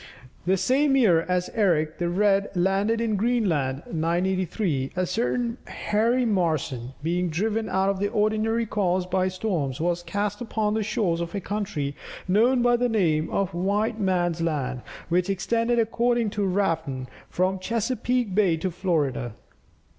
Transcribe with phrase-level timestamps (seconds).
[0.47, 5.59] The same year as Erik the Red landed in Greenland (983), a certain
[5.91, 10.81] Hari Marson, being driven out of the ordinary course by storms, was cast upon the
[10.81, 11.95] shores of a country
[12.27, 18.33] known by the name of "White man's land," which extended according to Rafn from Chesapeake
[18.33, 19.35] Bay to Florida.